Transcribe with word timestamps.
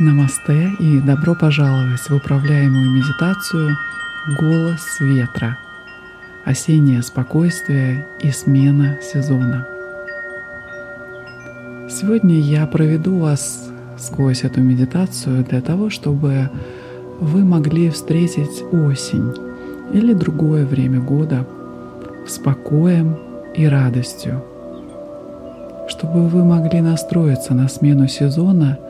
Намасте 0.00 0.70
и 0.78 0.98
добро 0.98 1.34
пожаловать 1.34 2.00
в 2.08 2.14
управляемую 2.14 2.90
медитацию 2.90 3.76
«Голос 4.40 4.98
ветра»– 4.98 5.58
осеннее 6.46 7.02
спокойствие 7.02 8.06
и 8.18 8.30
смена 8.30 8.96
сезона. 9.02 9.66
Сегодня 11.90 12.36
я 12.36 12.66
проведу 12.66 13.18
вас 13.18 13.68
сквозь 13.98 14.42
эту 14.42 14.62
медитацию 14.62 15.44
для 15.44 15.60
того, 15.60 15.90
чтобы 15.90 16.48
вы 17.20 17.44
могли 17.44 17.90
встретить 17.90 18.62
осень 18.72 19.34
или 19.92 20.14
другое 20.14 20.64
время 20.64 21.00
года 21.00 21.46
с 22.26 22.38
покоем 22.38 23.18
и 23.54 23.66
радостью, 23.66 24.42
чтобы 25.88 26.26
вы 26.26 26.42
могли 26.42 26.80
настроиться 26.80 27.52
на 27.52 27.68
смену 27.68 28.08
сезона– 28.08 28.78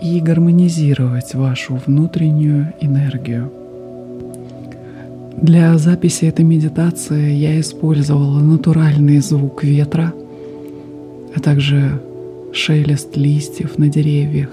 и 0.00 0.20
гармонизировать 0.20 1.34
вашу 1.34 1.80
внутреннюю 1.86 2.72
энергию. 2.80 3.50
Для 5.40 5.76
записи 5.78 6.26
этой 6.26 6.44
медитации 6.44 7.32
я 7.32 7.60
использовала 7.60 8.40
натуральный 8.40 9.18
звук 9.18 9.64
ветра, 9.64 10.12
а 11.34 11.40
также 11.40 12.00
шелест 12.52 13.16
листьев 13.16 13.78
на 13.78 13.88
деревьях, 13.88 14.50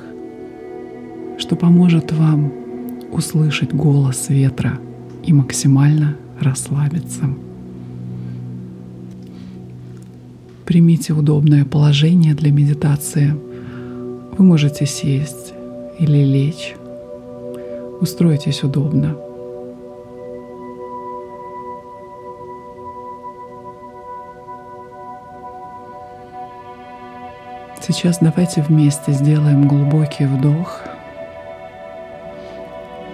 что 1.38 1.56
поможет 1.56 2.12
вам 2.12 2.52
услышать 3.12 3.74
голос 3.74 4.30
ветра 4.30 4.80
и 5.24 5.34
максимально 5.34 6.16
расслабиться. 6.40 7.26
Примите 10.66 11.14
удобное 11.14 11.66
положение 11.66 12.34
для 12.34 12.52
медитации– 12.52 13.36
вы 14.42 14.48
можете 14.48 14.88
сесть 14.88 15.54
или 16.00 16.24
лечь. 16.24 16.76
Устройтесь 18.02 18.64
удобно. 18.64 19.16
Сейчас 27.82 28.18
давайте 28.20 28.64
вместе 28.64 29.12
сделаем 29.12 29.68
глубокий 29.68 30.26
вдох. 30.26 30.82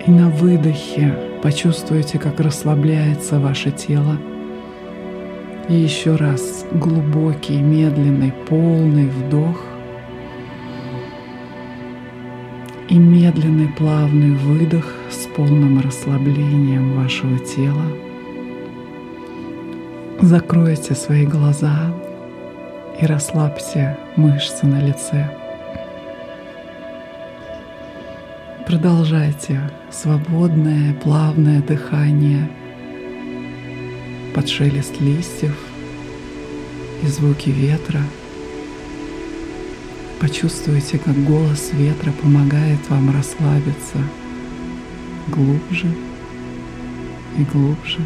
И 0.05 0.11
на 0.11 0.30
выдохе 0.30 1.14
почувствуйте, 1.44 2.20
как 2.20 2.39
расслабляется 2.39 3.38
ваше 3.38 3.72
тело. 3.72 4.17
И 5.67 5.73
еще 5.73 6.16
раз 6.16 6.64
глубокий, 6.72 7.59
медленный, 7.59 8.31
полный 8.48 9.08
вдох– 9.08 9.61
и 12.89 12.97
медленный 12.97 13.67
плавный 13.67 14.31
выдох 14.31 14.93
с 15.09 15.25
полным 15.35 15.80
расслаблением 15.80 16.93
вашего 16.93 17.38
тела. 17.39 17.85
Закройте 20.21 20.95
свои 20.95 21.25
глаза 21.25 21.93
и 22.99 23.05
расслабьте 23.05 23.97
мышцы 24.15 24.65
на 24.65 24.81
лице. 24.81 25.30
Продолжайте 28.65 29.69
свободное, 29.91 30.93
плавное 30.93 31.61
дыхание 31.61 32.49
под 34.33 34.49
шелест 34.49 34.99
листьев 34.99 35.58
и 37.03 37.08
звуки 37.08 37.49
ветра– 37.49 38.02
Почувствуйте, 40.20 40.98
как 40.98 41.16
голос 41.26 41.72
ветра 41.73 42.12
помогает 42.12 42.80
вам 42.90 43.16
расслабиться 43.16 43.98
глубже 45.28 45.88
и 47.38 47.44
глубже. 47.44 48.00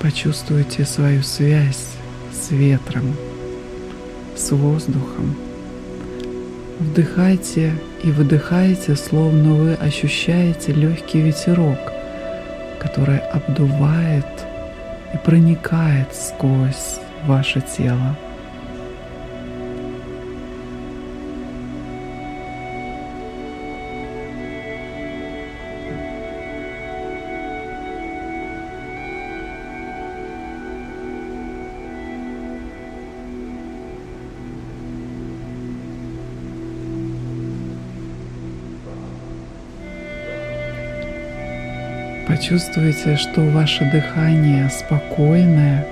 Почувствуйте 0.00 0.86
свою 0.86 1.22
связь 1.22 1.92
с 2.32 2.50
ветром, 2.52 3.14
с 4.34 4.50
воздухом. 4.50 5.36
Вдыхайте 6.78 7.74
и 8.02 8.10
выдыхайте, 8.10 8.96
словно 8.96 9.56
вы 9.56 9.74
ощущаете 9.74 10.72
легкий 10.72 11.20
ветерок, 11.20 11.78
который 12.78 13.18
обдувает 13.18 14.24
и 15.12 15.18
проникает 15.18 16.14
сквозь 16.14 16.98
ваше 17.26 17.60
тело. 17.60 18.16
Почувствуйте, 42.30 43.16
что 43.16 43.40
ваше 43.40 43.84
дыхание 43.90 44.70
спокойное, 44.70 45.84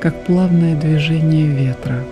как 0.00 0.24
плавное 0.24 0.74
движение 0.74 1.46
ветра. 1.46 2.02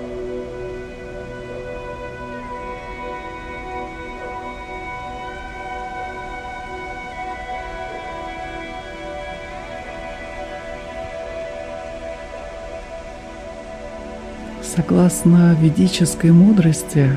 Согласно 14.62 15.56
ведической 15.60 16.30
мудрости, 16.30 17.10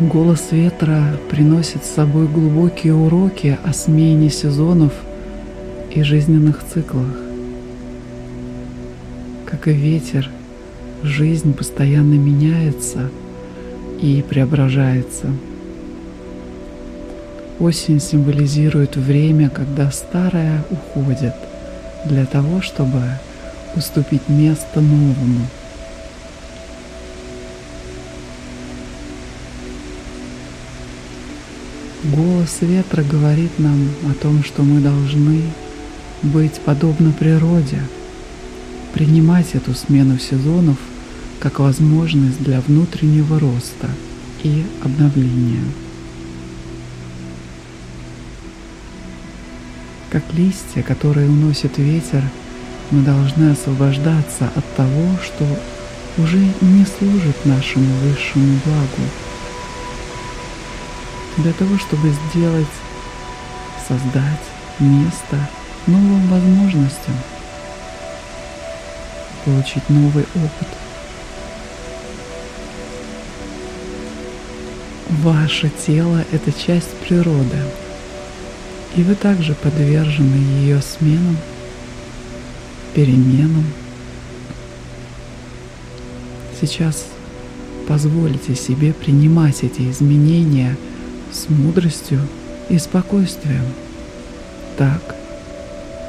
голос 0.00 0.48
ветра 0.50 1.00
приносит 1.30 1.84
с 1.84 1.94
собой 1.94 2.26
глубокие 2.26 2.92
уроки 2.92 3.56
о 3.62 3.72
смене 3.72 4.30
сезонов– 4.30 4.92
и 5.94 6.02
жизненных 6.02 6.62
циклах. 6.64 7.14
Как 9.44 9.68
и 9.68 9.72
ветер, 9.72 10.30
жизнь 11.02 11.52
постоянно 11.52 12.14
меняется 12.14 13.10
и 14.00 14.24
преображается. 14.26 15.26
Осень 17.58 18.00
символизирует 18.00 18.96
время, 18.96 19.50
когда 19.50 19.90
старое 19.90 20.64
уходит 20.70 21.34
для 22.06 22.24
того, 22.24 22.62
чтобы 22.62 23.02
уступить 23.76 24.28
место 24.28 24.80
новому. 24.80 25.46
Голос 32.04 32.58
ветра 32.62 33.02
говорит 33.02 33.58
нам 33.58 33.90
о 34.10 34.14
том, 34.14 34.42
что 34.42 34.62
мы 34.62 34.80
должны 34.80 35.42
быть 36.22 36.60
подобно 36.60 37.12
природе, 37.12 37.82
принимать 38.94 39.54
эту 39.54 39.74
смену 39.74 40.18
сезонов 40.18 40.76
как 41.40 41.58
возможность 41.58 42.42
для 42.42 42.60
внутреннего 42.60 43.40
роста 43.40 43.90
и 44.42 44.64
обновления. 44.84 45.64
Как 50.10 50.22
листья, 50.34 50.82
которые 50.82 51.28
уносит 51.28 51.78
ветер, 51.78 52.22
мы 52.90 53.02
должны 53.02 53.50
освобождаться 53.50 54.50
от 54.54 54.76
того, 54.76 55.16
что 55.24 55.44
уже 56.18 56.38
не 56.60 56.84
служит 56.84 57.46
нашему 57.46 57.92
высшему 58.02 58.60
благу. 58.64 59.08
Для 61.38 61.52
того, 61.54 61.78
чтобы 61.78 62.14
сделать, 62.28 62.66
создать 63.88 64.42
место– 64.78 65.48
новым 65.86 66.28
возможностям. 66.28 67.14
получить 69.44 69.88
новый 69.88 70.24
опыт. 70.34 70.68
Ваше 75.22 75.70
тело— 75.86 76.24
это 76.32 76.52
часть 76.52 76.90
природы, 77.06 77.58
и 78.96 79.02
вы 79.02 79.14
также 79.14 79.54
подвержены 79.54 80.34
ее 80.60 80.80
сменам, 80.80 81.36
переменам. 82.94 83.64
Сейчас 86.60 87.06
позвольте 87.88 88.54
себе 88.54 88.92
принимать 88.92 89.64
эти 89.64 89.90
изменения 89.90 90.76
с 91.32 91.48
мудростью 91.48 92.20
и 92.68 92.78
спокойствием, 92.78 93.64
так, 94.78 95.16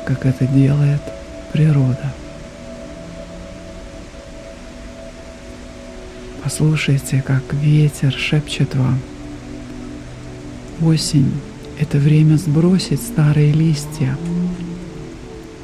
как 0.05 0.25
это 0.25 0.45
делает 0.45 1.01
природа. 1.51 2.13
Послушайте, 6.43 7.23
как 7.25 7.41
ветер 7.53 8.11
шепчет 8.11 8.75
вам. 8.75 8.99
Осень— 10.81 11.31
это 11.79 11.97
время 11.97 12.35
сбросить 12.37 13.01
старые 13.01 13.53
листья, 13.53 14.17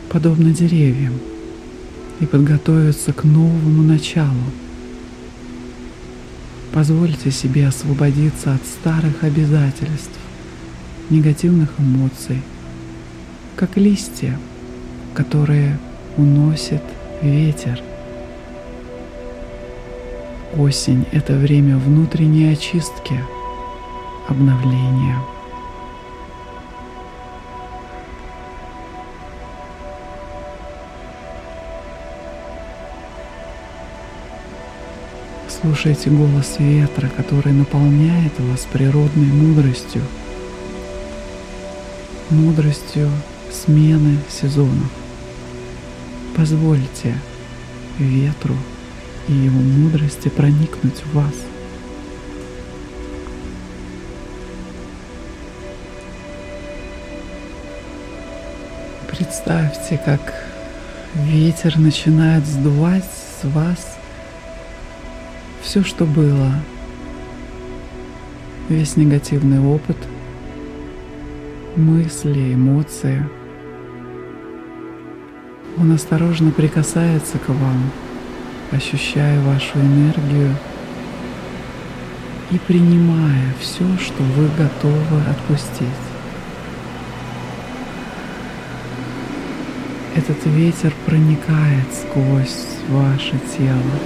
подобно 0.10 0.52
деревьям, 0.52 1.20
и 2.22 2.26
подготовиться 2.26 3.12
к 3.12 3.24
новому 3.24 3.84
началу. 3.84 4.52
Позвольте 6.72 7.32
себе 7.32 7.68
освободиться 7.68 8.54
от 8.54 8.62
старых 8.66 9.24
обязательств, 9.24 10.18
негативных 11.10 11.70
эмоций, 11.80 12.42
как 13.60 13.76
листья, 13.76 14.40
которые 15.14 15.78
уносит 16.16 16.82
ветер. 17.22 17.84
Осень— 20.56 21.06
это 21.12 21.34
время 21.34 21.76
внутренней 21.76 22.54
очистки, 22.54 23.22
обновления. 24.30 25.18
Слушайте 35.50 36.10
голос 36.10 36.56
ветра, 36.60 37.10
который 37.10 37.52
наполняет 37.52 38.40
вас 38.40 38.66
природной 38.72 39.28
мудростью, 39.28 40.02
мудростью 42.30 43.10
смены 43.52 44.18
сезонов. 44.30 44.92
Позвольте 46.36 47.16
ветру 47.98 48.56
и 49.28 49.34
его 49.34 49.60
мудрости 49.60 50.30
проникнуть 50.30 51.04
в 51.04 51.14
вас. 51.16 51.34
Представьте, 59.08 60.02
как 60.04 60.46
ветер 61.14 61.78
начинает 61.78 62.46
сдувать 62.46 63.04
с 63.04 63.46
вас 63.46 63.98
все, 65.62 65.84
что 65.84 66.06
было, 66.06 66.52
весь 68.70 68.96
негативный 68.96 69.60
опыт, 69.60 69.98
мысли, 71.76 72.54
эмоции. 72.54 73.24
Он 75.80 75.94
осторожно 75.94 76.52
прикасается 76.52 77.38
к 77.38 77.48
вам, 77.48 77.92
ощущая 78.72 79.42
вашу 79.44 79.80
энергию 79.80 80.54
и 82.52 82.58
принимая 82.58 83.54
все, 83.62 83.86
что 83.98 84.22
вы 84.22 84.50
готовы 84.58 85.22
отпустить. 85.30 85.88
Этот 90.16 90.46
ветер 90.48 90.94
проникает 91.06 91.86
сквозь 91.94 92.66
ваше 92.90 93.40
тело, 93.58 94.00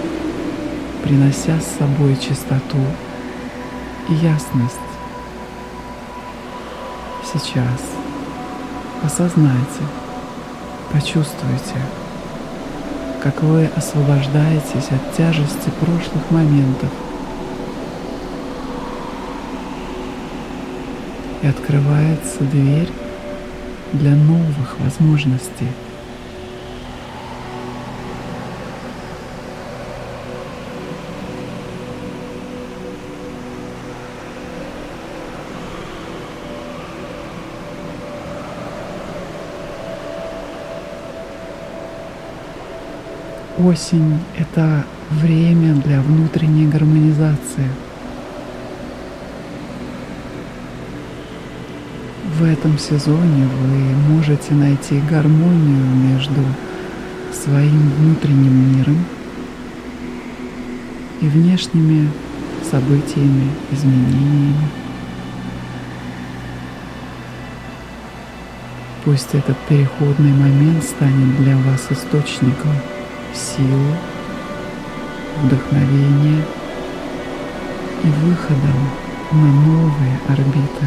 принося 1.03 1.59
с 1.59 1.79
собой 1.79 2.15
чистоту 2.17 2.85
и 4.09 4.13
ясность. 4.13 4.77
Сейчас 7.25 7.81
осознайте, 9.01 9.81
почувствуйте, 10.93 11.75
как 13.23 13.41
вы 13.41 13.67
освобождаетесь 13.75 14.89
от 14.91 15.17
тяжести 15.17 15.71
прошлых 15.79 16.29
моментов 16.29 16.89
и 21.41 21.47
открывается 21.47 22.43
дверь 22.43 22.89
для 23.93 24.11
новых 24.11 24.79
возможностей. 24.79 25.69
Осень— 43.59 44.17
это 44.35 44.83
время 45.11 45.75
для 45.75 46.01
внутренней 46.01 46.65
гармонизации. 46.65 47.69
В 52.39 52.43
этом 52.43 52.79
сезоне 52.79 53.47
вы 53.61 54.15
можете 54.15 54.55
найти 54.55 54.99
гармонию 55.01 55.85
между 55.85 56.41
своим 57.31 57.91
внутренним 57.91 58.75
миром 58.75 59.05
и 61.21 61.27
внешними 61.27 62.09
событиями, 62.71 63.51
изменениями. 63.71 64.67
Пусть 69.05 69.35
этот 69.35 69.57
переходный 69.69 70.33
момент 70.33 70.83
станет 70.83 71.37
для 71.37 71.55
вас 71.55 71.85
источником– 71.91 72.71
силу, 73.33 73.95
вдохновение 75.43 76.43
и 78.03 78.07
выходом 78.07 78.89
на 79.31 79.47
новые 79.47 80.19
орбиты. 80.27 80.85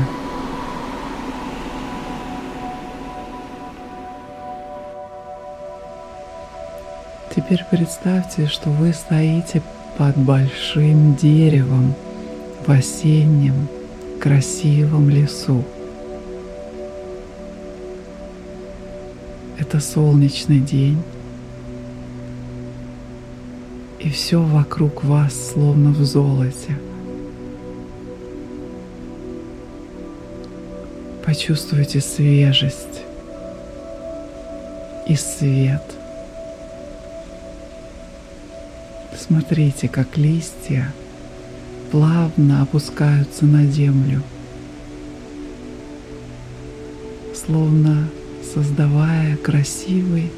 Теперь 7.35 7.65
представьте, 7.71 8.47
что 8.47 8.71
вы 8.71 8.93
стоите 8.93 9.63
под 9.99 10.17
большим 10.17 11.15
деревом 11.17 11.95
в 12.67 12.71
осеннем 12.71 13.69
красивом 14.21 15.11
лесу. 15.11 15.63
Это 19.59 19.81
солнечный 19.81 20.61
день. 20.61 21.03
И 24.07 24.11
все 24.11 24.41
вокруг 24.41 25.03
вас 25.03 25.53
словно 25.53 25.91
в 25.91 26.05
золоте. 26.05 26.79
Почувствуйте 31.25 32.01
свежесть 32.01 33.03
и 35.09 35.17
свет. 35.17 35.83
Смотрите, 39.19 39.89
как 39.89 40.17
листья 40.17 40.93
плавно 41.91 42.63
опускаются 42.63 43.45
на 43.45 43.67
землю, 43.67 44.23
словно 47.35 48.09
создавая 48.55 49.37
красивый 49.37 50.31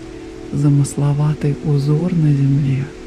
замысловатый 0.54 1.54
узор 1.66 2.14
на 2.14 2.32
земле– 2.32 2.86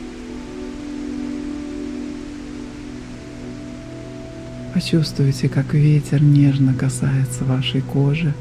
Почувствуйте, 4.82 5.48
как 5.48 5.76
ветер 5.76 6.24
нежно 6.24 6.74
касается 6.74 7.46
вашей 7.46 7.82
кожи, 7.82 8.34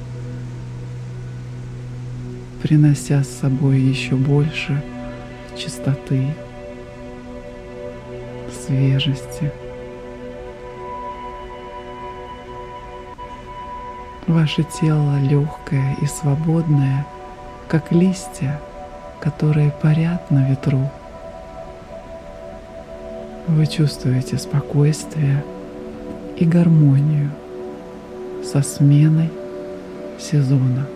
принося 2.62 3.22
с 3.22 3.28
собой 3.28 3.78
еще 3.78 4.16
больше 4.16 4.82
чистоты, 5.54 6.32
свежести. 8.50 9.52
Ваше 14.26 14.64
тело 14.80 15.20
легкое 15.20 15.94
и 16.00 16.06
свободное, 16.06 17.06
как 17.68 17.92
листья, 17.92 18.58
которые 19.20 19.72
парят 19.82 20.30
на 20.30 20.48
ветру. 20.48 20.90
Вы 23.46 23.66
чувствуете 23.66 24.38
спокойствие 24.38 25.44
и 26.40 26.46
гармонию 26.46 27.30
со 28.42 28.62
сменой 28.62 29.30
сезона. 30.18 30.86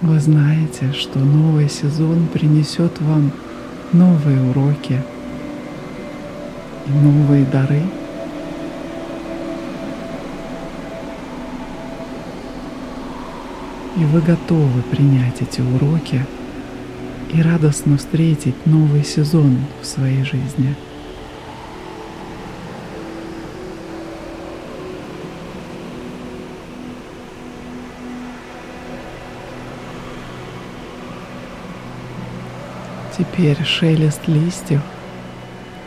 Вы 0.00 0.20
знаете, 0.20 0.92
что 0.92 1.18
новый 1.18 1.68
сезон 1.68 2.28
принесет 2.32 3.00
вам 3.00 3.32
новые 3.92 4.40
уроки 4.50 5.00
и 6.86 6.90
новые 6.90 7.44
дары. 7.46 7.82
И 13.96 14.04
вы 14.04 14.20
готовы 14.20 14.82
принять 14.90 15.42
эти 15.42 15.60
уроки 15.60 16.24
и 17.32 17.42
радостно 17.42 17.98
встретить 17.98 18.66
новый 18.66 19.04
сезон 19.04 19.58
в 19.80 19.86
своей 19.86 20.24
жизни– 20.24 20.74
Теперь 33.16 33.62
шелест 33.62 34.26
листьев 34.26 34.80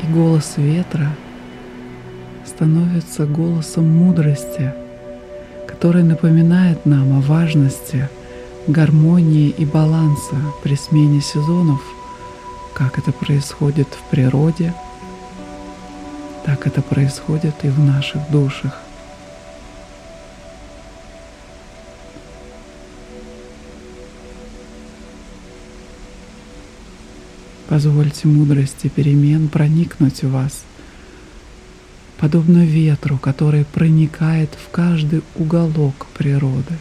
и 0.02 0.06
голос 0.06 0.54
ветра 0.58 1.10
становятся 2.46 3.26
голосом 3.26 3.90
мудрости, 3.90 4.74
который 5.86 6.02
напоминает 6.02 6.84
нам 6.88 7.16
о 7.16 7.22
важности 7.22 8.10
гармонии 8.66 9.50
и 9.50 9.66
баланса 9.66 10.36
при 10.64 10.74
смене 10.74 11.22
сезонов, 11.22 11.80
как 12.74 12.98
это 12.98 13.12
происходит 13.12 13.88
в 13.90 14.10
природе, 14.10 14.74
так 16.44 16.66
это 16.66 16.82
происходит 16.82 17.54
и 17.62 17.68
в 17.68 17.78
наших 17.78 18.20
душах. 18.32 18.82
Позвольте 27.70 28.28
мудрости 28.28 28.88
перемен 28.88 29.50
проникнуть 29.50 30.24
в 30.24 30.32
вас, 30.32 30.64
подобно 32.18 32.66
ветру, 32.66 33.18
который 33.18 33.66
проникает 33.66 34.50
в 34.54 34.72
каждый 34.72 35.24
уголок 35.36 36.08
природы. 36.18 36.78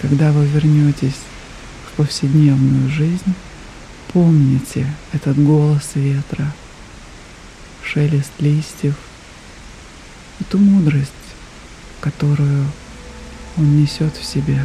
Когда 0.00 0.30
вы 0.30 0.46
вернетесь 0.46 1.18
в 1.90 1.96
повседневную 1.96 2.88
жизнь, 2.88 3.34
помните 4.12 4.86
этот 5.12 5.36
голос 5.36 5.90
ветра, 5.96 6.52
шелест 7.82 8.30
листьев 8.38 8.94
и 10.38 10.44
ту 10.44 10.58
мудрость, 10.58 11.10
которую 12.00 12.66
он 13.56 13.80
несет 13.80 14.16
в 14.16 14.24
себе. 14.24 14.64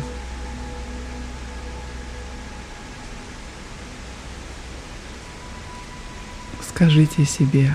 Скажите 6.75 7.23
себе, 7.23 7.71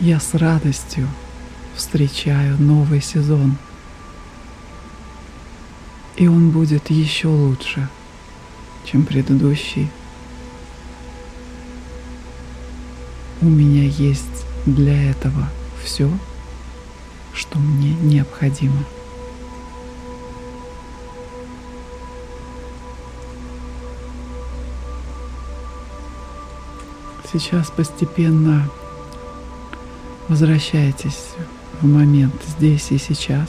я 0.00 0.18
с 0.18 0.34
радостью 0.34 1.06
встречаю 1.76 2.60
новый 2.60 3.00
сезон, 3.00 3.56
и 6.16 6.26
он 6.26 6.50
будет 6.50 6.90
еще 6.90 7.28
лучше, 7.28 7.88
чем 8.84 9.04
предыдущий. 9.04 9.88
У 13.40 13.46
меня 13.46 13.84
есть 13.84 14.44
для 14.66 15.10
этого 15.10 15.48
все, 15.84 16.10
что 17.34 17.60
мне 17.60 17.94
необходимо. 18.02 18.84
Сейчас 27.32 27.70
постепенно 27.70 28.68
возвращайтесь 30.28 31.34
в 31.80 31.86
момент 31.86 32.34
здесь 32.46 32.90
и 32.90 32.98
сейчас. 32.98 33.48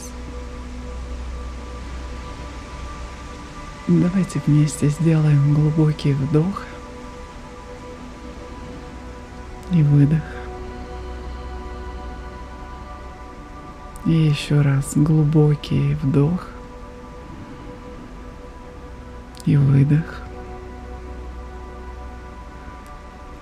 Давайте 3.87 4.41
вместе 4.45 4.87
сделаем 4.87 5.53
глубокий 5.53 6.13
вдох 6.13 6.63
и 9.71 9.83
выдох. 9.83 10.23
И 14.05 14.11
еще 14.11 14.61
раз 14.61 14.93
глубокий 14.95 15.95
вдох 15.95 16.47
и 19.45 19.57
выдох. 19.57 20.22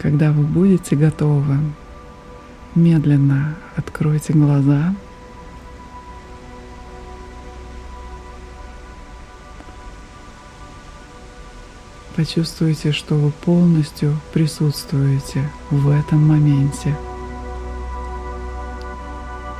Когда 0.01 0.31
вы 0.31 0.41
будете 0.45 0.95
готовы, 0.95 1.59
медленно 2.73 3.55
откройте 3.75 4.33
глаза. 4.33 4.95
Почувствуйте, 12.15 12.91
что 12.91 13.13
вы 13.13 13.29
полностью 13.29 14.17
присутствуете 14.33 15.47
в 15.69 15.87
этом 15.91 16.27
моменте. 16.27 16.97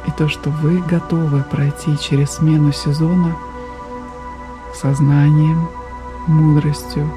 И 0.07 0.11
то, 0.17 0.27
что 0.27 0.49
вы 0.49 0.81
готовы 0.81 1.43
пройти 1.43 1.95
через 1.99 2.31
смену 2.31 2.71
сезона 2.71 3.37
сознанием, 4.73 5.69
мудростью 6.25 7.07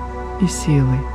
и 0.43 0.47
силой. 0.47 1.14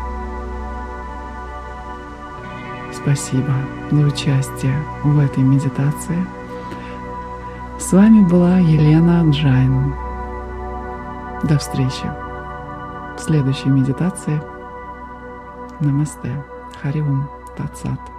Спасибо 3.02 3.54
за 3.92 4.02
участие 4.08 4.78
в 5.04 5.20
этой 5.20 5.42
медитации. 5.42 6.26
С 7.80 7.94
вами 7.94 8.28
была 8.28 8.58
Елена 8.58 9.30
Джайн. 9.32 9.96
До 11.44 11.58
встречи 11.58 12.12
в 13.18 13.22
следующей 13.22 13.70
медитации. 13.70 14.42
Намасте. 15.80 16.44
Хариум 16.82 17.30
Татсат. 17.56 18.19